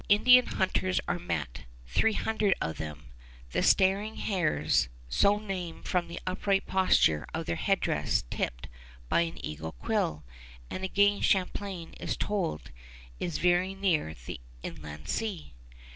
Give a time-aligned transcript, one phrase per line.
[0.09, 3.11] Indian hunters are met, three hundred of them,
[3.51, 8.67] the Staring Hairs, so named from the upright posture of their headdress tipped
[9.09, 10.23] by an eagle quill;
[10.71, 12.71] and again Champlain is told
[13.19, 15.53] he is very near the Inland Sea.